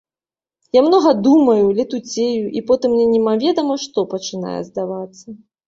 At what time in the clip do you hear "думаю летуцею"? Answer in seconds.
1.27-2.45